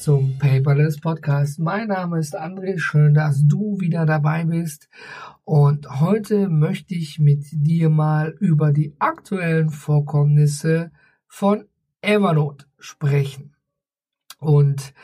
zum 0.00 0.38
Paperless 0.38 0.98
Podcast. 0.98 1.58
Mein 1.58 1.88
Name 1.88 2.18
ist 2.18 2.34
André, 2.34 2.78
schön, 2.78 3.12
dass 3.12 3.46
du 3.46 3.80
wieder 3.80 4.06
dabei 4.06 4.46
bist. 4.46 4.88
Und 5.44 6.00
heute 6.00 6.48
möchte 6.48 6.94
ich 6.94 7.18
mit 7.18 7.44
dir 7.52 7.90
mal 7.90 8.34
über 8.40 8.72
die 8.72 8.94
aktuellen 8.98 9.68
Vorkommnisse 9.68 10.90
von 11.26 11.66
Evernote 12.00 12.64
sprechen. 12.78 13.54
Und 14.38 14.94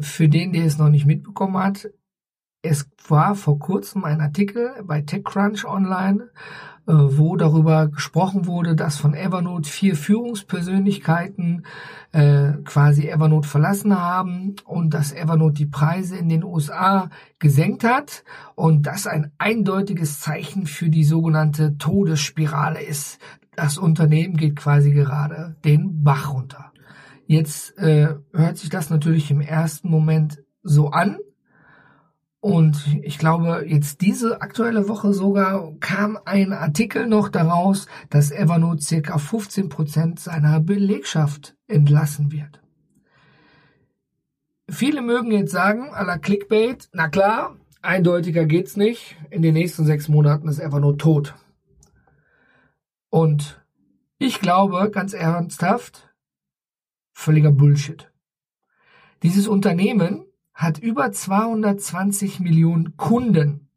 für 0.00 0.30
den, 0.30 0.54
der 0.54 0.64
es 0.64 0.78
noch 0.78 0.88
nicht 0.88 1.04
mitbekommen 1.04 1.58
hat, 1.58 1.90
es 2.66 2.88
war 3.08 3.34
vor 3.34 3.58
kurzem 3.58 4.04
ein 4.04 4.20
Artikel 4.20 4.70
bei 4.84 5.02
TechCrunch 5.02 5.64
online, 5.64 6.30
äh, 6.86 6.92
wo 6.92 7.36
darüber 7.36 7.88
gesprochen 7.88 8.46
wurde, 8.46 8.76
dass 8.76 8.98
von 8.98 9.14
Evernote 9.14 9.68
vier 9.68 9.96
Führungspersönlichkeiten 9.96 11.66
äh, 12.12 12.52
quasi 12.64 13.08
Evernote 13.08 13.48
verlassen 13.48 13.98
haben 13.98 14.54
und 14.64 14.94
dass 14.94 15.12
Evernote 15.12 15.54
die 15.54 15.66
Preise 15.66 16.16
in 16.16 16.28
den 16.28 16.44
USA 16.44 17.10
gesenkt 17.40 17.82
hat 17.82 18.22
und 18.54 18.86
das 18.86 19.08
ein 19.08 19.32
eindeutiges 19.38 20.20
Zeichen 20.20 20.66
für 20.66 20.88
die 20.88 21.04
sogenannte 21.04 21.76
Todesspirale 21.76 22.82
ist. 22.82 23.18
Das 23.56 23.78
Unternehmen 23.78 24.36
geht 24.36 24.54
quasi 24.54 24.92
gerade 24.92 25.56
den 25.64 26.04
Bach 26.04 26.32
runter. 26.32 26.72
Jetzt 27.26 27.76
äh, 27.78 28.14
hört 28.32 28.58
sich 28.58 28.70
das 28.70 28.90
natürlich 28.90 29.32
im 29.32 29.40
ersten 29.40 29.90
Moment 29.90 30.44
so 30.62 30.90
an, 30.90 31.18
und 32.46 32.86
ich 33.02 33.18
glaube, 33.18 33.64
jetzt 33.66 34.02
diese 34.02 34.40
aktuelle 34.40 34.88
Woche 34.88 35.12
sogar 35.12 35.72
kam 35.80 36.16
ein 36.24 36.52
Artikel 36.52 37.08
noch 37.08 37.28
daraus, 37.28 37.88
dass 38.08 38.30
Evernote 38.30 38.82
circa 38.82 39.18
15 39.18 39.68
Prozent 39.68 40.20
seiner 40.20 40.60
Belegschaft 40.60 41.56
entlassen 41.66 42.30
wird. 42.30 42.62
Viele 44.70 45.02
mögen 45.02 45.32
jetzt 45.32 45.50
sagen, 45.50 45.92
à 45.92 46.04
la 46.04 46.18
Clickbait, 46.18 46.88
na 46.92 47.08
klar, 47.08 47.56
eindeutiger 47.82 48.44
geht's 48.44 48.76
nicht. 48.76 49.16
In 49.30 49.42
den 49.42 49.54
nächsten 49.54 49.84
sechs 49.84 50.06
Monaten 50.06 50.46
ist 50.46 50.60
Evernote 50.60 50.98
tot. 50.98 51.34
Und 53.10 53.60
ich 54.18 54.38
glaube, 54.38 54.88
ganz 54.92 55.14
ernsthaft, 55.14 56.14
völliger 57.12 57.50
Bullshit. 57.50 58.12
Dieses 59.24 59.48
Unternehmen 59.48 60.26
hat 60.56 60.78
über 60.78 61.12
220 61.12 62.40
Millionen 62.40 62.96
Kunden. 62.96 63.68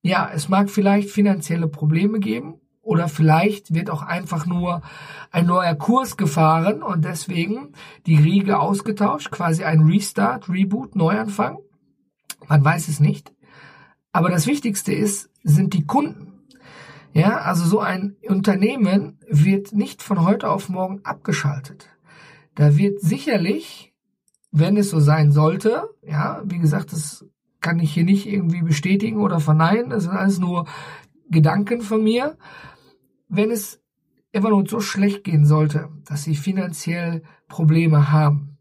Ja, 0.00 0.30
es 0.32 0.48
mag 0.48 0.70
vielleicht 0.70 1.10
finanzielle 1.10 1.66
Probleme 1.66 2.20
geben 2.20 2.60
oder 2.80 3.08
vielleicht 3.08 3.74
wird 3.74 3.90
auch 3.90 4.02
einfach 4.02 4.46
nur 4.46 4.80
ein 5.32 5.46
neuer 5.46 5.74
Kurs 5.74 6.16
gefahren 6.16 6.82
und 6.82 7.04
deswegen 7.04 7.72
die 8.06 8.16
Riege 8.16 8.60
ausgetauscht, 8.60 9.32
quasi 9.32 9.64
ein 9.64 9.80
Restart, 9.82 10.48
Reboot, 10.48 10.94
Neuanfang. 10.94 11.58
Man 12.48 12.64
weiß 12.64 12.88
es 12.88 13.00
nicht. 13.00 13.32
Aber 14.12 14.30
das 14.30 14.46
Wichtigste 14.46 14.92
ist, 14.92 15.30
sind 15.42 15.74
die 15.74 15.84
Kunden. 15.84 16.44
Ja, 17.12 17.38
also 17.38 17.66
so 17.66 17.80
ein 17.80 18.16
Unternehmen 18.28 19.18
wird 19.28 19.72
nicht 19.72 20.00
von 20.00 20.24
heute 20.24 20.48
auf 20.48 20.68
morgen 20.68 21.00
abgeschaltet. 21.04 21.88
Da 22.54 22.76
wird 22.76 23.00
sicherlich 23.00 23.89
wenn 24.52 24.76
es 24.76 24.90
so 24.90 25.00
sein 25.00 25.32
sollte, 25.32 25.88
ja, 26.02 26.42
wie 26.44 26.58
gesagt, 26.58 26.92
das 26.92 27.24
kann 27.60 27.78
ich 27.78 27.92
hier 27.92 28.04
nicht 28.04 28.26
irgendwie 28.26 28.62
bestätigen 28.62 29.20
oder 29.20 29.40
verneinen, 29.40 29.90
das 29.90 30.04
sind 30.04 30.12
alles 30.12 30.38
nur 30.38 30.66
Gedanken 31.28 31.82
von 31.82 32.02
mir. 32.02 32.36
Wenn 33.28 33.50
es 33.50 33.80
Evernote 34.32 34.70
so 34.70 34.80
schlecht 34.80 35.24
gehen 35.24 35.44
sollte, 35.44 35.88
dass 36.04 36.24
sie 36.24 36.34
finanziell 36.34 37.22
Probleme 37.48 38.10
haben, 38.10 38.58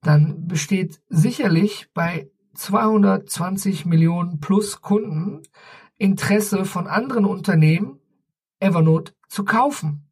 dann 0.00 0.48
besteht 0.48 1.00
sicherlich 1.08 1.88
bei 1.94 2.30
220 2.54 3.86
Millionen 3.86 4.40
plus 4.40 4.80
Kunden 4.80 5.42
Interesse 5.96 6.64
von 6.64 6.88
anderen 6.88 7.24
Unternehmen, 7.24 8.00
Evernote 8.58 9.12
zu 9.28 9.44
kaufen. 9.44 10.08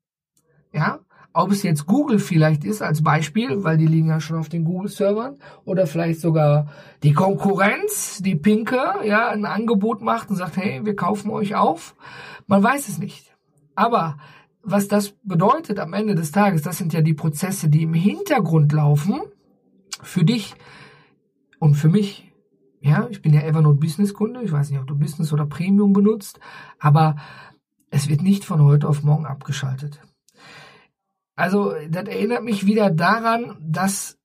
Ja, 0.73 1.01
ob 1.33 1.53
es 1.53 1.63
jetzt 1.63 1.87
Google 1.87 2.19
vielleicht 2.19 2.65
ist 2.65 2.83
als 2.83 3.03
Beispiel, 3.03 3.63
weil 3.63 3.77
die 3.77 3.87
liegen 3.87 4.09
ja 4.09 4.21
schon 4.21 4.39
auf 4.39 4.49
den 4.49 4.65
Google-Servern, 4.65 5.37
oder 5.65 5.87
vielleicht 5.87 6.21
sogar 6.21 6.69
die 7.03 7.13
Konkurrenz, 7.13 8.21
die 8.23 8.35
Pinke, 8.35 8.81
ja, 9.05 9.29
ein 9.29 9.45
Angebot 9.45 10.03
macht 10.03 10.31
und 10.31 10.37
sagt, 10.37 10.57
hey, 10.57 10.85
wir 10.85 10.97
kaufen 10.97 11.31
euch 11.31 11.55
auf. 11.55 11.95
Man 12.47 12.63
weiß 12.63 12.89
es 12.89 12.99
nicht. 12.99 13.33
Aber 13.75 14.19
was 14.63 14.89
das 14.89 15.13
bedeutet 15.23 15.79
am 15.79 15.95
Ende 15.95 16.15
des 16.15 16.33
Tages, 16.33 16.63
das 16.63 16.79
sind 16.79 16.93
ja 16.93 17.01
die 17.01 17.15
Prozesse, 17.15 17.69
die 17.69 17.83
im 17.83 17.95
Hintergrund 17.95 18.73
laufen, 18.73 19.21
für 20.03 20.25
dich 20.25 20.55
und 21.59 21.75
für 21.75 21.89
mich. 21.89 22.27
Ja, 22.81 23.07
ich 23.11 23.21
bin 23.21 23.35
ja 23.35 23.43
Evernote 23.43 23.79
Business 23.79 24.15
Kunde. 24.15 24.43
Ich 24.43 24.53
weiß 24.53 24.71
nicht, 24.71 24.81
ob 24.81 24.87
du 24.87 24.99
Business 24.99 25.33
oder 25.33 25.45
Premium 25.47 25.93
benutzt, 25.93 26.41
aber 26.79 27.17
es 27.91 28.09
wird 28.09 28.23
nicht 28.23 28.45
von 28.45 28.63
heute 28.63 28.89
auf 28.89 29.03
morgen 29.03 29.27
abgeschaltet. 29.27 30.01
Also, 31.41 31.73
das 31.89 32.07
erinnert 32.07 32.45
mich 32.45 32.67
wieder 32.67 32.91
daran, 32.91 33.57
dass 33.63 34.19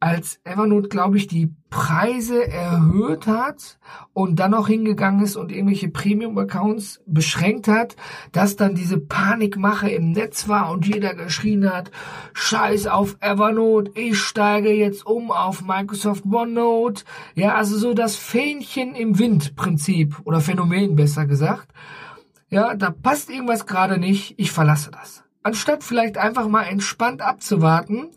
als 0.00 0.40
Evernote, 0.42 0.88
glaube 0.88 1.16
ich, 1.16 1.28
die 1.28 1.54
Preise 1.70 2.44
erhöht 2.44 3.28
hat 3.28 3.78
und 4.12 4.40
dann 4.40 4.50
noch 4.50 4.66
hingegangen 4.66 5.22
ist 5.22 5.36
und 5.36 5.52
irgendwelche 5.52 5.88
Premium-Accounts 5.88 7.02
beschränkt 7.06 7.68
hat, 7.68 7.94
dass 8.32 8.56
dann 8.56 8.74
diese 8.74 8.98
Panikmache 8.98 9.88
im 9.88 10.10
Netz 10.10 10.48
war 10.48 10.72
und 10.72 10.88
jeder 10.88 11.14
geschrien 11.14 11.72
hat, 11.72 11.92
scheiß 12.34 12.88
auf 12.88 13.16
Evernote, 13.20 13.92
ich 13.94 14.18
steige 14.18 14.72
jetzt 14.72 15.06
um 15.06 15.30
auf 15.30 15.62
Microsoft 15.62 16.24
OneNote. 16.26 17.04
Ja, 17.36 17.54
also 17.54 17.78
so 17.78 17.94
das 17.94 18.16
Fähnchen 18.16 18.96
im 18.96 19.20
Wind 19.20 19.54
Prinzip 19.54 20.20
oder 20.24 20.40
Phänomen 20.40 20.96
besser 20.96 21.26
gesagt. 21.26 21.68
Ja, 22.48 22.74
da 22.74 22.90
passt 22.90 23.30
irgendwas 23.30 23.66
gerade 23.66 23.98
nicht, 23.98 24.34
ich 24.36 24.50
verlasse 24.50 24.90
das 24.90 25.25
anstatt 25.46 25.84
vielleicht 25.84 26.18
einfach 26.18 26.48
mal 26.48 26.64
entspannt 26.64 27.22
abzuwarten, 27.22 28.08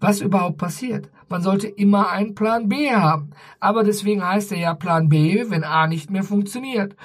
was 0.00 0.22
überhaupt 0.22 0.56
passiert. 0.56 1.10
Man 1.28 1.42
sollte 1.42 1.66
immer 1.68 2.08
einen 2.08 2.34
Plan 2.34 2.70
B 2.70 2.90
haben. 2.90 3.32
Aber 3.60 3.84
deswegen 3.84 4.26
heißt 4.26 4.52
er 4.52 4.58
ja 4.58 4.72
Plan 4.72 5.10
B, 5.10 5.50
wenn 5.50 5.64
A 5.64 5.86
nicht 5.86 6.08
mehr 6.08 6.22
funktioniert. 6.22 6.96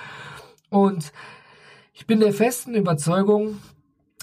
Und 0.70 1.12
ich 1.92 2.08
bin 2.08 2.22
der 2.22 2.32
festen 2.32 2.76
Überzeugung, 2.76 3.58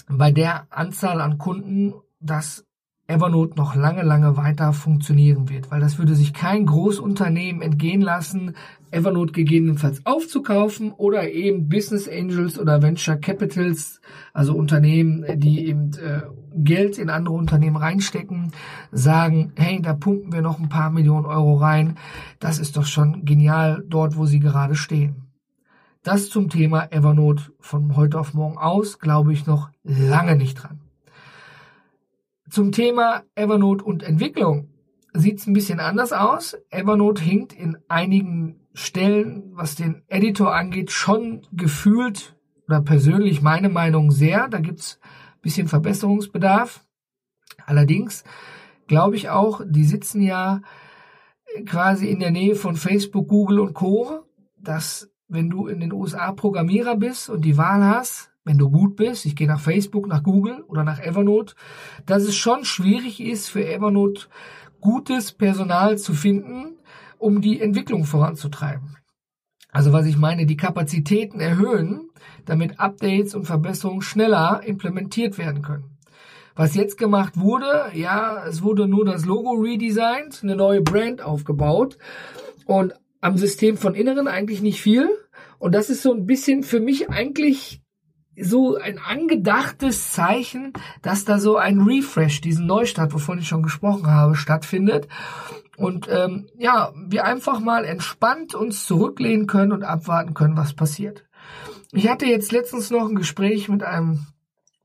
bei 0.09 0.31
der 0.31 0.65
Anzahl 0.71 1.21
an 1.21 1.37
Kunden, 1.37 1.93
dass 2.19 2.65
Evernote 3.11 3.57
noch 3.57 3.75
lange, 3.75 4.03
lange 4.03 4.37
weiter 4.37 4.71
funktionieren 4.73 5.49
wird, 5.49 5.69
weil 5.69 5.81
das 5.81 5.99
würde 5.99 6.15
sich 6.15 6.33
kein 6.33 6.65
Großunternehmen 6.65 7.61
entgehen 7.61 8.01
lassen, 8.01 8.55
Evernote 8.89 9.33
gegebenenfalls 9.33 10.05
aufzukaufen 10.05 10.91
oder 10.91 11.29
eben 11.29 11.67
Business 11.69 12.07
Angels 12.07 12.57
oder 12.57 12.81
Venture 12.81 13.17
Capitals, 13.17 14.01
also 14.33 14.55
Unternehmen, 14.55 15.25
die 15.39 15.67
eben 15.67 15.91
äh, 15.93 16.21
Geld 16.55 16.97
in 16.97 17.09
andere 17.09 17.35
Unternehmen 17.35 17.77
reinstecken, 17.77 18.51
sagen, 18.91 19.51
hey, 19.55 19.81
da 19.81 19.93
pumpen 19.93 20.31
wir 20.31 20.41
noch 20.41 20.59
ein 20.59 20.69
paar 20.69 20.89
Millionen 20.89 21.25
Euro 21.25 21.55
rein. 21.55 21.97
Das 22.39 22.59
ist 22.59 22.77
doch 22.77 22.85
schon 22.85 23.25
genial 23.25 23.83
dort, 23.87 24.17
wo 24.17 24.25
sie 24.25 24.39
gerade 24.39 24.75
stehen. 24.75 25.27
Das 26.03 26.29
zum 26.29 26.49
Thema 26.49 26.91
Evernote 26.91 27.51
von 27.59 27.95
heute 27.95 28.19
auf 28.19 28.33
morgen 28.33 28.57
aus, 28.57 28.99
glaube 28.99 29.33
ich 29.33 29.45
noch 29.45 29.69
lange 29.83 30.35
nicht 30.35 30.55
dran. 30.55 30.79
Zum 32.51 32.73
Thema 32.73 33.23
Evernote 33.33 33.85
und 33.85 34.03
Entwicklung 34.03 34.67
sieht 35.13 35.39
es 35.39 35.47
ein 35.47 35.53
bisschen 35.53 35.79
anders 35.79 36.11
aus. 36.11 36.57
Evernote 36.69 37.21
hinkt 37.23 37.53
in 37.53 37.77
einigen 37.87 38.59
Stellen, 38.73 39.51
was 39.53 39.75
den 39.75 40.01
Editor 40.07 40.53
angeht, 40.53 40.91
schon 40.91 41.47
gefühlt 41.53 42.35
oder 42.67 42.81
persönlich 42.81 43.41
meine 43.41 43.69
Meinung 43.69 44.11
sehr. 44.11 44.49
Da 44.49 44.59
gibt's 44.59 44.99
bisschen 45.41 45.69
Verbesserungsbedarf. 45.69 46.85
Allerdings 47.65 48.25
glaube 48.85 49.15
ich 49.15 49.29
auch, 49.29 49.61
die 49.65 49.85
sitzen 49.85 50.21
ja 50.21 50.61
quasi 51.65 52.09
in 52.09 52.19
der 52.19 52.31
Nähe 52.31 52.55
von 52.55 52.75
Facebook, 52.75 53.29
Google 53.29 53.61
und 53.61 53.73
Co., 53.73 54.25
dass 54.59 55.09
wenn 55.29 55.49
du 55.49 55.67
in 55.67 55.79
den 55.79 55.93
USA 55.93 56.33
Programmierer 56.33 56.97
bist 56.97 57.29
und 57.29 57.45
die 57.45 57.57
Wahl 57.57 57.81
hast, 57.85 58.30
wenn 58.43 58.57
du 58.57 58.69
gut 58.69 58.95
bist, 58.95 59.25
ich 59.25 59.35
gehe 59.35 59.47
nach 59.47 59.59
Facebook, 59.59 60.07
nach 60.07 60.23
Google 60.23 60.63
oder 60.67 60.83
nach 60.83 60.99
Evernote, 60.99 61.55
dass 62.05 62.23
es 62.23 62.35
schon 62.35 62.65
schwierig 62.65 63.21
ist 63.21 63.49
für 63.49 63.65
Evernote 63.65 64.27
gutes 64.79 65.31
Personal 65.31 65.97
zu 65.97 66.13
finden, 66.13 66.77
um 67.17 67.41
die 67.41 67.61
Entwicklung 67.61 68.05
voranzutreiben. 68.05 68.97
Also 69.71 69.93
was 69.93 70.05
ich 70.05 70.17
meine, 70.17 70.45
die 70.45 70.57
Kapazitäten 70.57 71.39
erhöhen, 71.39 72.09
damit 72.45 72.79
Updates 72.79 73.35
und 73.35 73.45
Verbesserungen 73.45 74.01
schneller 74.01 74.61
implementiert 74.65 75.37
werden 75.37 75.61
können. 75.61 75.97
Was 76.55 76.75
jetzt 76.75 76.97
gemacht 76.97 77.39
wurde, 77.39 77.91
ja, 77.93 78.45
es 78.45 78.61
wurde 78.61 78.87
nur 78.87 79.05
das 79.05 79.25
Logo 79.25 79.51
redesigned, 79.51 80.41
eine 80.43 80.57
neue 80.57 80.81
Brand 80.81 81.21
aufgebaut 81.21 81.97
und 82.65 82.93
am 83.21 83.37
System 83.37 83.77
von 83.77 83.95
Inneren 83.95 84.27
eigentlich 84.27 84.61
nicht 84.61 84.81
viel. 84.81 85.07
Und 85.59 85.73
das 85.73 85.89
ist 85.89 86.01
so 86.01 86.11
ein 86.13 86.25
bisschen 86.25 86.63
für 86.63 86.79
mich 86.79 87.09
eigentlich 87.09 87.80
so 88.41 88.77
ein 88.77 88.99
angedachtes 88.99 90.11
Zeichen, 90.11 90.73
dass 91.01 91.25
da 91.25 91.39
so 91.39 91.57
ein 91.57 91.81
Refresh, 91.81 92.41
diesen 92.41 92.65
Neustart, 92.65 93.13
wovon 93.13 93.39
ich 93.39 93.47
schon 93.47 93.63
gesprochen 93.63 94.07
habe, 94.07 94.35
stattfindet. 94.35 95.07
Und 95.77 96.07
ähm, 96.09 96.47
ja, 96.57 96.93
wir 97.07 97.25
einfach 97.25 97.59
mal 97.59 97.85
entspannt 97.85 98.53
uns 98.53 98.85
zurücklehnen 98.85 99.47
können 99.47 99.71
und 99.71 99.83
abwarten 99.83 100.33
können, 100.33 100.57
was 100.57 100.73
passiert. 100.73 101.25
Ich 101.91 102.09
hatte 102.09 102.25
jetzt 102.25 102.51
letztens 102.51 102.89
noch 102.89 103.07
ein 103.09 103.15
Gespräch 103.15 103.67
mit 103.67 103.83
einem 103.83 104.27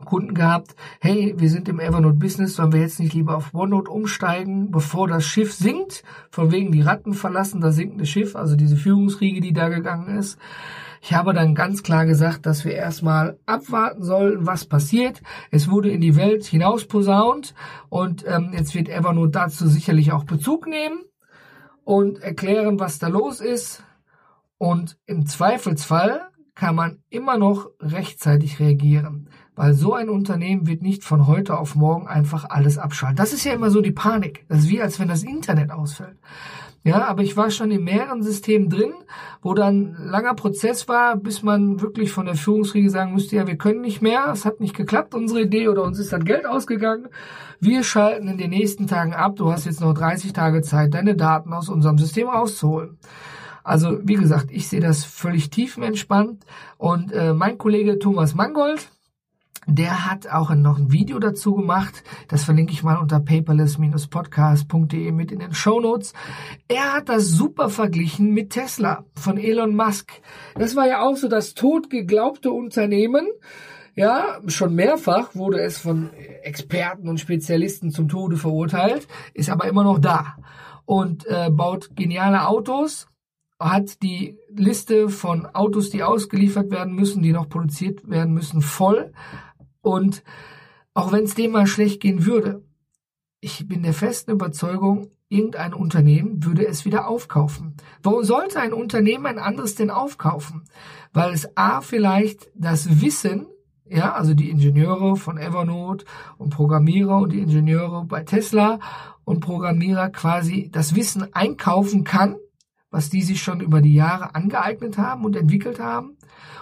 Kunden 0.04 0.34
gehabt, 0.34 0.76
hey, 1.00 1.34
wir 1.38 1.48
sind 1.48 1.68
im 1.68 1.80
Evernote 1.80 2.18
Business, 2.18 2.56
sollen 2.56 2.72
wir 2.72 2.80
jetzt 2.80 3.00
nicht 3.00 3.14
lieber 3.14 3.36
auf 3.36 3.54
OneNote 3.54 3.90
umsteigen, 3.90 4.70
bevor 4.70 5.08
das 5.08 5.24
Schiff 5.24 5.54
sinkt? 5.54 6.04
Von 6.30 6.52
wegen 6.52 6.70
die 6.70 6.82
Ratten 6.82 7.14
verlassen 7.14 7.62
das 7.62 7.76
sinkende 7.76 8.04
Schiff, 8.04 8.36
also 8.36 8.56
diese 8.56 8.76
Führungsriege, 8.76 9.40
die 9.40 9.54
da 9.54 9.68
gegangen 9.68 10.18
ist. 10.18 10.38
Ich 11.00 11.14
habe 11.14 11.32
dann 11.32 11.54
ganz 11.54 11.82
klar 11.82 12.04
gesagt, 12.04 12.44
dass 12.46 12.64
wir 12.64 12.72
erstmal 12.72 13.38
abwarten 13.46 14.02
sollen, 14.02 14.46
was 14.46 14.66
passiert. 14.66 15.22
Es 15.50 15.70
wurde 15.70 15.90
in 15.90 16.00
die 16.00 16.16
Welt 16.16 16.44
hinaus 16.44 16.86
posaunt 16.86 17.54
und 17.88 18.24
ähm, 18.26 18.50
jetzt 18.52 18.74
wird 18.74 18.88
Evernote 18.88 19.30
dazu 19.30 19.66
sicherlich 19.66 20.12
auch 20.12 20.24
Bezug 20.24 20.66
nehmen 20.66 21.04
und 21.84 22.22
erklären, 22.22 22.78
was 22.80 22.98
da 22.98 23.08
los 23.08 23.40
ist. 23.40 23.82
Und 24.58 24.98
im 25.06 25.26
Zweifelsfall 25.26 26.28
kann 26.54 26.74
man 26.74 26.98
immer 27.08 27.38
noch 27.38 27.68
rechtzeitig 27.80 28.60
reagieren. 28.60 29.28
Weil 29.56 29.72
so 29.72 29.94
ein 29.94 30.10
Unternehmen 30.10 30.66
wird 30.66 30.82
nicht 30.82 31.02
von 31.02 31.26
heute 31.26 31.58
auf 31.58 31.74
morgen 31.74 32.06
einfach 32.06 32.44
alles 32.48 32.78
abschalten. 32.78 33.16
Das 33.16 33.32
ist 33.32 33.44
ja 33.44 33.54
immer 33.54 33.70
so 33.70 33.80
die 33.80 33.90
Panik. 33.90 34.44
Das 34.48 34.60
ist 34.60 34.68
wie, 34.68 34.82
als 34.82 35.00
wenn 35.00 35.08
das 35.08 35.24
Internet 35.24 35.72
ausfällt. 35.72 36.16
Ja, 36.84 37.04
aber 37.08 37.24
ich 37.24 37.36
war 37.36 37.50
schon 37.50 37.72
in 37.72 37.82
mehreren 37.82 38.22
Systemen 38.22 38.70
drin, 38.70 38.92
wo 39.42 39.54
dann 39.54 39.96
langer 39.98 40.34
Prozess 40.34 40.86
war, 40.86 41.16
bis 41.16 41.42
man 41.42 41.80
wirklich 41.80 42.12
von 42.12 42.26
der 42.26 42.36
Führungsriege 42.36 42.90
sagen 42.90 43.12
müsste, 43.12 43.34
ja, 43.34 43.48
wir 43.48 43.56
können 43.56 43.80
nicht 43.80 44.02
mehr, 44.02 44.28
es 44.32 44.44
hat 44.44 44.60
nicht 44.60 44.76
geklappt, 44.76 45.12
unsere 45.12 45.40
Idee, 45.40 45.66
oder 45.66 45.82
uns 45.82 45.98
ist 45.98 46.12
das 46.12 46.24
Geld 46.24 46.46
ausgegangen. 46.46 47.08
Wir 47.58 47.82
schalten 47.82 48.28
in 48.28 48.38
den 48.38 48.50
nächsten 48.50 48.86
Tagen 48.86 49.14
ab, 49.14 49.34
du 49.34 49.50
hast 49.50 49.64
jetzt 49.64 49.80
noch 49.80 49.94
30 49.94 50.32
Tage 50.32 50.62
Zeit, 50.62 50.94
deine 50.94 51.16
Daten 51.16 51.52
aus 51.52 51.68
unserem 51.68 51.98
System 51.98 52.28
rauszuholen. 52.28 52.98
Also, 53.64 53.98
wie 54.04 54.14
gesagt, 54.14 54.52
ich 54.52 54.68
sehe 54.68 54.78
das 54.78 55.04
völlig 55.04 55.50
tiefenentspannt. 55.50 56.44
Und 56.78 57.10
äh, 57.10 57.34
mein 57.34 57.58
Kollege 57.58 57.98
Thomas 57.98 58.36
Mangold, 58.36 58.92
der 59.66 60.06
hat 60.10 60.28
auch 60.28 60.54
noch 60.54 60.78
ein 60.78 60.92
Video 60.92 61.18
dazu 61.18 61.54
gemacht. 61.54 62.04
Das 62.28 62.44
verlinke 62.44 62.72
ich 62.72 62.84
mal 62.84 62.98
unter 62.98 63.18
paperless-podcast.de 63.20 65.10
mit 65.12 65.32
in 65.32 65.40
den 65.40 65.54
Show 65.54 65.80
Notes. 65.80 66.12
Er 66.68 66.94
hat 66.94 67.08
das 67.08 67.26
super 67.28 67.68
verglichen 67.68 68.32
mit 68.32 68.50
Tesla 68.50 69.04
von 69.16 69.38
Elon 69.38 69.74
Musk. 69.74 70.12
Das 70.54 70.76
war 70.76 70.86
ja 70.86 71.02
auch 71.02 71.16
so 71.16 71.28
das 71.28 71.54
totgeglaubte 71.54 72.50
Unternehmen. 72.50 73.26
Ja, 73.96 74.40
schon 74.46 74.74
mehrfach 74.74 75.34
wurde 75.34 75.60
es 75.60 75.78
von 75.78 76.10
Experten 76.42 77.08
und 77.08 77.18
Spezialisten 77.18 77.90
zum 77.90 78.08
Tode 78.08 78.36
verurteilt, 78.36 79.08
ist 79.32 79.48
aber 79.48 79.66
immer 79.68 79.84
noch 79.84 79.98
da 79.98 80.36
und 80.84 81.26
äh, 81.26 81.50
baut 81.50 81.96
geniale 81.96 82.46
Autos, 82.46 83.06
hat 83.58 84.02
die 84.02 84.36
Liste 84.50 85.08
von 85.08 85.46
Autos, 85.46 85.88
die 85.88 86.02
ausgeliefert 86.02 86.70
werden 86.70 86.94
müssen, 86.94 87.22
die 87.22 87.32
noch 87.32 87.48
produziert 87.48 88.06
werden 88.06 88.34
müssen, 88.34 88.60
voll, 88.60 89.12
und 89.86 90.24
auch 90.94 91.12
wenn 91.12 91.24
es 91.24 91.36
dem 91.36 91.52
mal 91.52 91.68
schlecht 91.68 92.00
gehen 92.00 92.26
würde, 92.26 92.64
ich 93.40 93.68
bin 93.68 93.84
der 93.84 93.94
festen 93.94 94.32
Überzeugung, 94.32 95.12
irgendein 95.28 95.74
Unternehmen 95.74 96.44
würde 96.44 96.66
es 96.66 96.84
wieder 96.84 97.06
aufkaufen. 97.06 97.76
Warum 98.02 98.24
sollte 98.24 98.58
ein 98.58 98.72
Unternehmen 98.72 99.26
ein 99.26 99.38
anderes 99.38 99.76
denn 99.76 99.90
aufkaufen? 99.90 100.64
Weil 101.12 101.32
es 101.32 101.56
A 101.56 101.82
vielleicht 101.82 102.50
das 102.56 103.00
Wissen, 103.00 103.46
ja, 103.84 104.12
also 104.12 104.34
die 104.34 104.50
Ingenieure 104.50 105.14
von 105.14 105.38
Evernote 105.38 106.04
und 106.36 106.50
Programmierer 106.50 107.18
und 107.18 107.32
die 107.32 107.40
Ingenieure 107.40 108.04
bei 108.06 108.24
Tesla 108.24 108.80
und 109.24 109.38
Programmierer 109.38 110.10
quasi 110.10 110.68
das 110.72 110.96
Wissen 110.96 111.32
einkaufen 111.32 112.02
kann, 112.02 112.34
was 112.90 113.08
die 113.08 113.22
sich 113.22 113.40
schon 113.40 113.60
über 113.60 113.80
die 113.80 113.94
Jahre 113.94 114.34
angeeignet 114.34 114.98
haben 114.98 115.24
und 115.24 115.36
entwickelt 115.36 115.78
haben. 115.78 116.16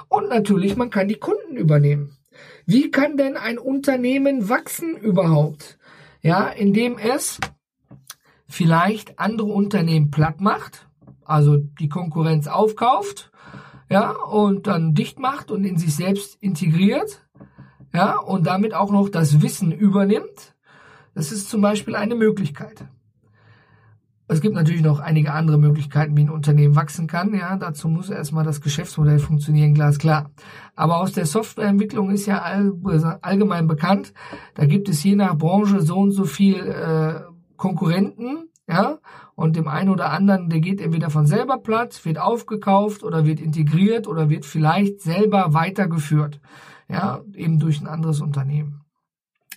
Und 0.08 0.28
natürlich, 0.28 0.76
man 0.76 0.90
kann 0.90 1.08
die 1.08 1.14
Kunden 1.14 1.56
übernehmen. 1.56 2.18
Wie 2.66 2.90
kann 2.90 3.16
denn 3.16 3.36
ein 3.36 3.58
Unternehmen 3.58 4.48
wachsen 4.48 4.96
überhaupt? 4.96 5.78
Ja, 6.22 6.48
indem 6.48 6.98
es 6.98 7.38
vielleicht 8.46 9.19
andere 9.19 9.48
Unternehmen 9.48 10.10
platt 10.10 10.40
macht, 10.40 10.88
also 11.25 11.56
die 11.56 11.88
Konkurrenz 11.88 12.46
aufkauft, 12.46 13.31
ja, 13.90 14.10
und 14.10 14.66
dann 14.66 14.94
dicht 14.94 15.19
macht 15.19 15.50
und 15.50 15.64
in 15.64 15.76
sich 15.76 15.94
selbst 15.94 16.36
integriert, 16.40 17.26
ja, 17.92 18.16
und 18.16 18.46
damit 18.46 18.75
auch 18.75 18.90
noch 18.90 19.08
das 19.08 19.42
Wissen 19.42 19.72
übernimmt. 19.72 20.54
Das 21.14 21.31
ist 21.31 21.48
zum 21.48 21.60
Beispiel 21.60 21.94
eine 21.94 22.14
Möglichkeit. 22.14 22.86
Es 24.26 24.40
gibt 24.40 24.54
natürlich 24.54 24.82
noch 24.82 25.00
einige 25.00 25.32
andere 25.32 25.58
Möglichkeiten, 25.58 26.16
wie 26.16 26.22
ein 26.22 26.30
Unternehmen 26.30 26.76
wachsen 26.76 27.06
kann. 27.06 27.34
Ja, 27.34 27.56
dazu 27.56 27.88
muss 27.88 28.08
erstmal 28.08 28.44
das 28.44 28.62
Geschäftsmodell 28.62 29.18
funktionieren, 29.18 29.74
glasklar. 29.74 30.30
Aber 30.74 31.00
aus 31.00 31.12
der 31.12 31.26
Softwareentwicklung 31.26 32.10
ist 32.10 32.24
ja 32.24 32.40
all, 32.40 32.72
allgemein 33.20 33.66
bekannt, 33.66 34.14
da 34.54 34.64
gibt 34.64 34.88
es 34.88 35.04
je 35.04 35.14
nach 35.14 35.36
Branche 35.36 35.82
so 35.82 35.98
und 35.98 36.12
so 36.12 36.24
viel 36.24 36.56
äh, 36.56 37.20
Konkurrenten, 37.56 38.48
ja, 38.66 38.98
und 39.34 39.56
dem 39.56 39.68
einen 39.68 39.90
oder 39.90 40.10
anderen, 40.10 40.48
der 40.48 40.60
geht 40.60 40.80
entweder 40.80 41.10
von 41.10 41.26
selber 41.26 41.58
platt, 41.58 42.02
wird 42.06 42.18
aufgekauft 42.18 43.02
oder 43.02 43.26
wird 43.26 43.40
integriert 43.40 44.06
oder 44.06 44.30
wird 44.30 44.46
vielleicht 44.46 45.02
selber 45.02 45.52
weitergeführt, 45.52 46.40
ja, 46.88 47.20
eben 47.34 47.58
durch 47.58 47.80
ein 47.80 47.86
anderes 47.86 48.20
Unternehmen. 48.20 48.80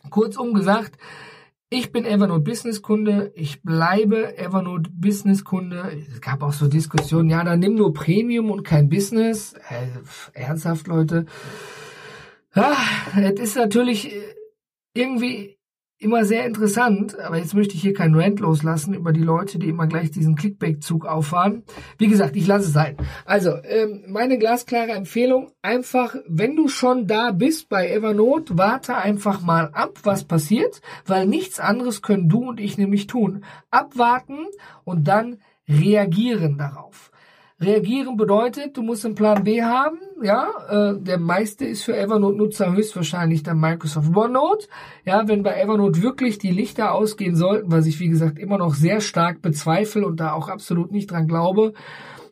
Kurzum 0.09 0.53
gesagt, 0.53 0.97
ich 1.69 1.91
bin 1.91 2.05
Evernote 2.05 2.43
Business 2.43 2.81
Kunde. 2.81 3.31
Ich 3.35 3.61
bleibe 3.61 4.37
Evernote 4.37 4.89
Business 4.93 5.43
Kunde. 5.43 5.91
Es 6.09 6.21
gab 6.21 6.41
auch 6.41 6.53
so 6.53 6.67
Diskussionen. 6.67 7.29
Ja, 7.29 7.43
dann 7.43 7.59
nimm 7.59 7.75
nur 7.75 7.93
Premium 7.93 8.51
und 8.51 8.63
kein 8.63 8.87
Business. 8.89 9.53
Äh, 9.69 9.87
ernsthaft, 10.33 10.87
Leute. 10.87 11.25
Ja, 12.55 12.75
es 13.17 13.39
ist 13.39 13.55
natürlich 13.57 14.13
äh, 14.13 14.35
irgendwie 14.93 15.56
immer 15.99 16.25
sehr 16.25 16.45
interessant, 16.45 17.19
aber 17.19 17.37
jetzt 17.37 17.55
möchte 17.55 17.75
ich 17.75 17.81
hier 17.81 17.93
keinen 17.93 18.15
Rant 18.15 18.39
loslassen 18.39 18.93
über 18.93 19.13
die 19.13 19.23
Leute, 19.23 19.57
die 19.57 19.69
immer 19.69 19.87
gleich 19.87 20.11
diesen 20.11 20.35
Clickbait-Zug 20.35 21.05
auffahren. 21.05 21.63
Wie 21.97 22.07
gesagt, 22.07 22.35
ich 22.35 22.45
lasse 22.45 22.65
es 22.67 22.73
sein. 22.73 22.97
Also, 23.25 23.55
ähm, 23.63 24.03
meine 24.07 24.37
glasklare 24.37 24.91
Empfehlung, 24.91 25.51
einfach, 25.61 26.15
wenn 26.27 26.55
du 26.55 26.67
schon 26.67 27.07
da 27.07 27.31
bist 27.31 27.69
bei 27.69 27.89
Evernote, 27.89 28.57
warte 28.57 28.95
einfach 28.95 29.41
mal 29.41 29.69
ab, 29.73 29.99
was 30.03 30.23
passiert, 30.23 30.81
weil 31.05 31.25
nichts 31.25 31.59
anderes 31.59 32.01
können 32.01 32.29
du 32.29 32.47
und 32.47 32.59
ich 32.59 32.77
nämlich 32.77 33.07
tun. 33.07 33.43
Abwarten 33.71 34.45
und 34.83 35.07
dann 35.07 35.37
reagieren 35.67 36.57
darauf. 36.57 37.11
Reagieren 37.59 38.17
bedeutet, 38.17 38.77
du 38.77 38.83
musst 38.83 39.03
einen 39.03 39.15
Plan 39.15 39.43
B 39.43 39.63
haben. 39.63 39.97
Ja, 40.21 40.47
äh, 40.69 41.01
der 41.01 41.17
meiste 41.17 41.65
ist 41.65 41.81
für 41.81 41.97
Evernote-Nutzer 41.97 42.75
höchstwahrscheinlich 42.75 43.41
der 43.41 43.55
Microsoft 43.55 44.15
OneNote. 44.15 44.67
Ja, 45.05 45.27
wenn 45.27 45.41
bei 45.41 45.59
Evernote 45.59 46.03
wirklich 46.03 46.37
die 46.37 46.51
Lichter 46.51 46.93
ausgehen 46.93 47.35
sollten, 47.35 47.71
was 47.71 47.87
ich 47.87 47.99
wie 47.99 48.09
gesagt 48.09 48.37
immer 48.37 48.59
noch 48.59 48.75
sehr 48.75 49.01
stark 49.01 49.41
bezweifle 49.41 50.05
und 50.05 50.19
da 50.19 50.33
auch 50.33 50.49
absolut 50.49 50.91
nicht 50.91 51.09
dran 51.09 51.27
glaube, 51.27 51.73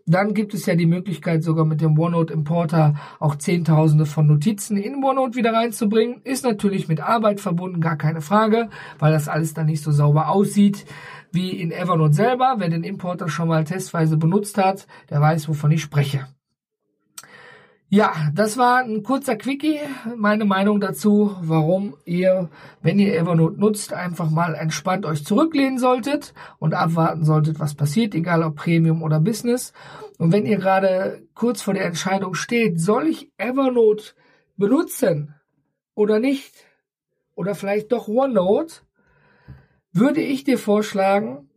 dann 0.05 0.35
gibt 0.35 0.53
es 0.53 0.67
ja 0.67 0.75
die 0.75 0.85
Möglichkeit, 0.85 1.41
sogar 1.41 1.65
mit 1.65 1.81
dem 1.81 1.97
OneNote 1.97 2.31
Importer 2.31 2.93
auch 3.19 3.35
Zehntausende 3.35 4.05
von 4.05 4.27
Notizen 4.27 4.77
in 4.77 5.03
OneNote 5.03 5.35
wieder 5.35 5.53
reinzubringen. 5.53 6.21
Ist 6.23 6.43
natürlich 6.43 6.87
mit 6.87 7.01
Arbeit 7.01 7.41
verbunden, 7.41 7.81
gar 7.81 7.97
keine 7.97 8.21
Frage, 8.21 8.69
weil 8.99 9.11
das 9.11 9.27
alles 9.27 9.55
dann 9.55 9.65
nicht 9.65 9.81
so 9.81 9.89
sauber 9.89 10.29
aussieht 10.29 10.85
wie 11.35 11.51
in 11.51 11.71
Evernote 11.71 12.13
selber. 12.13 12.55
Wer 12.57 12.69
den 12.69 12.83
Importer 12.83 13.29
schon 13.29 13.49
mal 13.49 13.63
testweise 13.63 14.17
benutzt 14.17 14.57
hat, 14.57 14.87
der 15.09 15.21
weiß, 15.21 15.47
wovon 15.47 15.71
ich 15.71 15.81
spreche. 15.81 16.27
Ja, 17.87 18.13
das 18.33 18.57
war 18.57 18.79
ein 18.79 19.03
kurzer 19.03 19.35
Quickie. 19.35 19.79
Meine 20.17 20.43
Meinung 20.43 20.79
dazu, 20.79 21.35
warum 21.41 21.95
ihr, 22.03 22.49
wenn 22.81 22.97
ihr 22.97 23.15
Evernote 23.15 23.59
nutzt, 23.59 23.93
einfach 23.93 24.31
mal 24.31 24.55
entspannt 24.55 25.05
euch 25.05 25.23
zurücklehnen 25.23 25.77
solltet 25.77 26.33
und 26.57 26.73
abwarten 26.73 27.23
solltet, 27.23 27.59
was 27.59 27.75
passiert, 27.75 28.15
egal 28.15 28.41
ob 28.41 28.55
Premium 28.55 29.03
oder 29.03 29.19
Business. 29.19 29.71
Und 30.17 30.31
wenn 30.33 30.47
ihr 30.47 30.57
gerade 30.57 31.21
kurz 31.35 31.61
vor 31.61 31.75
der 31.75 31.85
Entscheidung 31.85 32.33
steht, 32.33 32.81
soll 32.81 33.07
ich 33.07 33.31
Evernote 33.37 34.13
benutzen 34.57 35.35
oder 35.93 36.19
nicht? 36.19 36.53
Oder 37.35 37.53
vielleicht 37.53 37.91
doch 37.91 38.07
OneNote? 38.07 38.81
Würde 39.95 40.21
ich 40.21 40.43
dir 40.43 40.57
vorschlagen, 40.57 41.47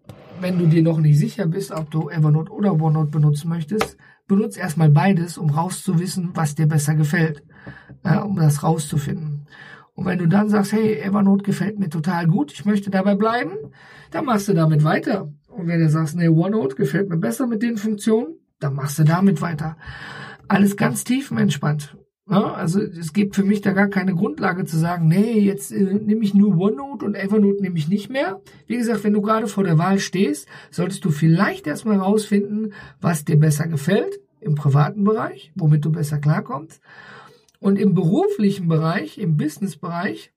wenn 0.41 0.59
du 0.59 0.67
dir 0.67 0.83
noch 0.83 1.01
nicht 1.01 1.19
sicher 1.19 1.47
bist, 1.47 1.73
ob 1.73 1.91
du 1.91 2.09
Evernote 2.09 2.53
oder 2.53 2.81
OneNote 2.81 3.11
benutzen 3.11 3.49
möchtest, 3.49 3.97
benutz 4.29 4.57
erstmal 4.57 4.91
beides, 4.91 5.39
um 5.39 5.51
rauszuwissen, 5.51 6.31
was 6.35 6.55
dir 6.55 6.69
besser 6.69 6.95
gefällt, 6.95 7.43
äh, 8.05 8.19
um 8.19 8.37
das 8.37 8.63
rauszufinden. 8.63 9.47
Und 9.95 10.07
wenn 10.07 10.19
du 10.19 10.29
dann 10.29 10.49
sagst, 10.49 10.73
hey, 10.73 11.01
Evernote 11.01 11.43
gefällt 11.43 11.81
mir 11.81 11.91
total 11.91 12.29
gut, 12.29 12.53
ich 12.53 12.65
möchte 12.65 12.91
dabei 12.91 13.17
bleiben, 13.17 13.57
dann 14.13 14.27
machst 14.27 14.47
du 14.47 14.55
damit 14.55 14.85
weiter. 14.85 15.33
Und 15.49 15.67
wenn 15.67 15.81
du 15.81 15.89
sagst, 15.89 16.15
nee, 16.15 16.29
OneNote 16.29 16.77
gefällt 16.77 17.09
mir 17.09 17.17
besser 17.17 17.49
mit 17.49 17.63
den 17.63 17.77
Funktionen, 17.77 18.37
dann 18.61 18.75
machst 18.75 19.01
du 19.01 19.05
damit 19.05 19.43
weiter. 19.43 19.77
Alles 20.47 20.77
ganz 20.77 21.03
tiefenentspannt. 21.03 21.97
Ja, 22.31 22.53
also 22.53 22.83
es 22.83 23.15
gibt 23.15 23.35
für 23.35 23.43
mich 23.43 23.63
da 23.63 23.73
gar 23.73 23.89
keine 23.89 24.15
Grundlage 24.15 24.67
zu 24.67 24.77
sagen, 24.77 25.09
nee, 25.09 25.39
jetzt 25.41 25.73
äh, 25.73 25.95
nehme 25.95 26.23
ich 26.23 26.35
nur 26.35 26.59
OneNote 26.59 27.07
und 27.07 27.15
Evernote 27.15 27.63
nehme 27.63 27.79
ich 27.79 27.89
nicht 27.89 28.11
mehr. 28.11 28.43
Wie 28.67 28.77
gesagt, 28.77 29.03
wenn 29.05 29.15
du 29.15 29.23
gerade 29.23 29.47
vor 29.47 29.65
der 29.65 29.79
Wahl 29.79 29.99
stehst, 29.99 30.47
solltest 30.71 31.03
du 31.07 31.11
vielleicht 31.11 31.67
erstmal 31.67 31.97
herausfinden, 31.97 32.75
was 33.01 33.25
dir 33.25 33.39
besser 33.39 33.67
gefällt 33.67 34.21
im 34.41 34.57
privaten 34.57 35.05
Bereich, 35.05 35.53
womit 35.55 35.87
du 35.87 35.91
besser 35.91 36.19
klarkommst. 36.19 36.83
Und 37.61 37.79
im 37.79 37.95
beruflichen 37.95 38.69
Bereich, 38.69 39.17
im 39.17 39.39
Business-Bereich, 39.39 40.31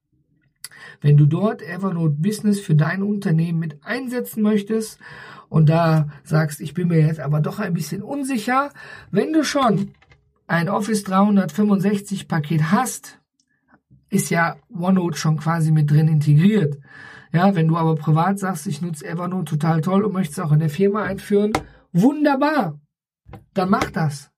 wenn 1.01 1.17
du 1.17 1.25
dort 1.25 1.61
Evernote 1.61 2.15
Business 2.17 2.61
für 2.61 2.75
dein 2.75 3.03
Unternehmen 3.03 3.59
mit 3.59 3.83
einsetzen 3.83 4.41
möchtest 4.41 4.97
und 5.49 5.67
da 5.67 6.07
sagst, 6.23 6.61
ich 6.61 6.73
bin 6.73 6.87
mir 6.87 7.05
jetzt 7.05 7.19
aber 7.19 7.41
doch 7.41 7.59
ein 7.59 7.73
bisschen 7.73 8.01
unsicher, 8.01 8.71
wenn 9.11 9.33
du 9.33 9.43
schon 9.43 9.91
ein 10.51 10.67
Office 10.67 11.03
365 11.03 12.27
Paket 12.27 12.71
hast, 12.71 13.21
ist 14.09 14.29
ja 14.29 14.57
OneNote 14.69 15.17
schon 15.17 15.37
quasi 15.37 15.71
mit 15.71 15.89
drin 15.89 16.09
integriert. 16.09 16.77
Ja, 17.31 17.55
wenn 17.55 17.69
du 17.69 17.77
aber 17.77 17.95
privat 17.95 18.37
sagst, 18.37 18.67
ich 18.67 18.81
nutze 18.81 19.07
Evernote 19.07 19.51
total 19.51 19.79
toll 19.79 20.03
und 20.03 20.11
möchtest 20.11 20.41
auch 20.41 20.51
in 20.51 20.59
der 20.59 20.69
Firma 20.69 21.03
einführen, 21.03 21.53
wunderbar. 21.93 22.81
Dann 23.53 23.69
mach 23.69 23.91
das. 23.91 24.29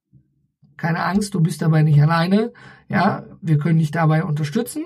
Keine 0.77 1.03
Angst, 1.03 1.33
du 1.33 1.41
bist 1.41 1.63
dabei 1.63 1.81
nicht 1.81 1.99
alleine. 1.99 2.53
Ja, 2.89 3.25
wir 3.41 3.57
können 3.57 3.79
dich 3.79 3.89
dabei 3.89 4.23
unterstützen. 4.23 4.83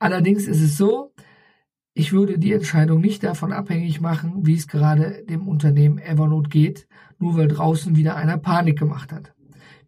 Allerdings 0.00 0.48
ist 0.48 0.60
es 0.60 0.76
so, 0.76 1.14
ich 1.94 2.12
würde 2.12 2.40
die 2.40 2.52
Entscheidung 2.52 3.00
nicht 3.00 3.22
davon 3.22 3.52
abhängig 3.52 4.00
machen, 4.00 4.44
wie 4.46 4.56
es 4.56 4.66
gerade 4.66 5.24
dem 5.28 5.46
Unternehmen 5.46 5.98
Evernote 5.98 6.48
geht, 6.48 6.88
nur 7.20 7.36
weil 7.36 7.46
draußen 7.46 7.94
wieder 7.94 8.16
einer 8.16 8.38
Panik 8.38 8.80
gemacht 8.80 9.12
hat. 9.12 9.32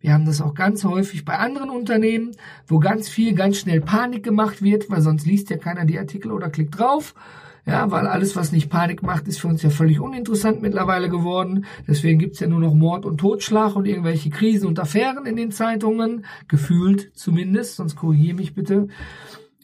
Wir 0.03 0.13
haben 0.13 0.27
das 0.27 0.41
auch 0.41 0.55
ganz 0.55 0.85
häufig 0.85 1.25
bei 1.25 1.39
anderen 1.39 1.71
Unternehmen, 1.71 2.33
wo 2.67 2.81
ganz 2.81 3.09
viel 3.09 3.35
ganz 3.35 3.59
schnell 3.59 3.81
Panik 3.81 4.25
gemacht 4.25 4.61
wird, 4.61 4.91
weil 4.91 5.01
sonst 5.01 5.27
liest 5.27 5.49
ja 5.49 5.57
keiner 5.57 5.85
die 5.85 5.99
Artikel 5.99 6.33
oder 6.33 6.51
klickt 6.51 6.77
drauf. 6.77 7.15
Ja, 7.65 7.89
weil 7.93 8.09
alles, 8.09 8.35
was 8.35 8.51
nicht 8.51 8.69
Panik 8.69 9.05
macht, 9.05 9.29
ist 9.29 9.39
für 9.39 9.47
uns 9.47 9.63
ja 9.63 9.71
völlig 9.71 10.01
uninteressant 10.01 10.61
mittlerweile 10.61 11.09
geworden. 11.09 11.67
Deswegen 11.87 12.19
gibt's 12.19 12.41
ja 12.41 12.49
nur 12.49 12.59
noch 12.59 12.75
Mord 12.75 13.07
und 13.07 13.19
Totschlag 13.19 13.77
und 13.77 13.87
irgendwelche 13.87 14.31
Krisen 14.31 14.67
und 14.67 14.81
Affären 14.81 15.25
in 15.25 15.37
den 15.37 15.53
Zeitungen. 15.53 16.27
Gefühlt 16.49 17.13
zumindest, 17.15 17.77
sonst 17.77 17.95
korrigiere 17.95 18.35
mich 18.35 18.55
bitte. 18.55 18.89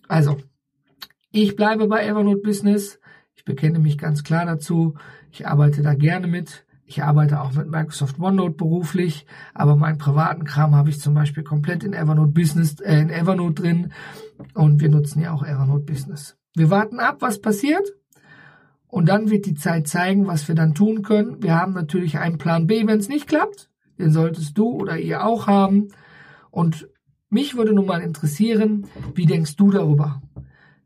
Also, 0.07 0.37
ich 1.33 1.57
bleibe 1.57 1.89
bei 1.89 2.07
Evernote 2.07 2.41
Business. 2.41 3.01
Ich 3.35 3.45
bekenne 3.45 3.81
mich 3.81 3.99
ganz 3.99 4.23
klar 4.23 4.47
dazu. 4.47 4.95
Ich 5.33 5.49
arbeite 5.49 5.83
da 5.83 5.95
gerne 5.95 6.29
mit. 6.29 6.65
Ich 6.91 7.03
arbeite 7.03 7.43
auch 7.43 7.53
mit 7.53 7.69
Microsoft 7.69 8.19
OneNote 8.19 8.55
beruflich, 8.55 9.27
aber 9.53 9.77
meinen 9.77 9.99
privaten 9.99 10.45
Kram 10.45 10.75
habe 10.75 10.89
ich 10.89 11.01
zum 11.01 11.13
Beispiel 11.13 11.43
komplett 11.43 11.85
in 11.85 11.93
Evernote 11.93 12.33
Business, 12.33 12.81
äh, 12.81 12.99
in 12.99 13.11
Evernote 13.11 13.63
drin 13.63 13.93
und 14.55 14.81
wir 14.81 14.89
nutzen 14.89 15.21
ja 15.21 15.35
auch 15.35 15.45
Evernote 15.45 15.85
Business. 15.85 16.39
Wir 16.55 16.71
warten 16.71 16.99
ab, 16.99 17.17
was 17.21 17.43
passiert 17.43 17.87
und 18.87 19.07
dann 19.07 19.29
wird 19.29 19.45
die 19.45 19.55
Zeit 19.55 19.87
zeigen, 19.87 20.27
was 20.27 20.49
wir 20.49 20.55
dann 20.55 20.73
tun 20.73 21.03
können. 21.03 21.43
Wir 21.43 21.55
haben 21.57 21.75
natürlich 21.75 22.19
einen 22.19 22.39
Plan 22.39 22.67
B, 22.67 22.87
wenn 22.87 22.99
es 22.99 23.11
nicht 23.11 23.29
klappt. 23.29 23.69
Den 23.99 24.11
solltest 24.11 24.57
du 24.57 24.71
oder 24.71 24.97
ihr 24.97 25.27
auch 25.27 25.47
haben. 25.47 25.89
Und 26.51 26.89
mich 27.29 27.55
würde 27.55 27.75
nun 27.75 27.85
mal 27.85 28.01
interessieren, 28.01 28.87
wie 29.15 29.27
denkst 29.27 29.57
du 29.57 29.71
darüber? 29.71 30.23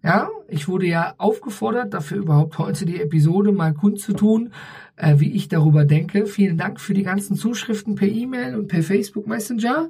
Ja, 0.05 0.31
ich 0.49 0.67
wurde 0.67 0.87
ja 0.87 1.15
aufgefordert, 1.19 1.95
dafür 1.95 2.19
überhaupt 2.19 2.59
heute 2.59 2.85
die 2.87 3.01
Episode 3.01 3.53
mal 3.53 3.73
kundzutun, 3.73 4.53
äh, 4.97 5.15
wie 5.19 5.33
ich 5.33 5.49
darüber 5.49 5.85
denke. 5.85 6.27
Vielen 6.27 6.59
Dank 6.59 6.81
für 6.81 6.93
die 6.93 7.05
ganzen 7.05 7.37
Zuschriften 7.37 7.95
per 7.95 8.09
E-Mail 8.09 8.57
und 8.57 8.67
per 8.67 8.83
Facebook 8.83 9.29
Messenger. 9.29 9.89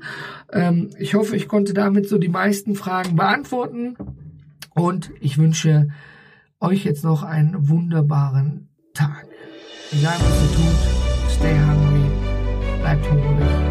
Ähm, 0.52 0.90
ich 0.98 1.14
hoffe, 1.14 1.34
ich 1.34 1.48
konnte 1.48 1.72
damit 1.72 2.08
so 2.08 2.18
die 2.18 2.28
meisten 2.28 2.74
Fragen 2.74 3.16
beantworten. 3.16 3.96
Und 4.74 5.10
ich 5.20 5.38
wünsche 5.38 5.88
euch 6.60 6.84
jetzt 6.84 7.04
noch 7.04 7.22
einen 7.22 7.68
wunderbaren 7.68 8.68
Tag. 8.94 9.26
Egal 9.92 10.16
was 10.18 10.42
ihr 10.42 10.56
tut, 10.56 11.30
stay 11.30 11.54
hungry, 11.58 12.80
bleibt 12.80 13.10
hungrig. 13.10 13.61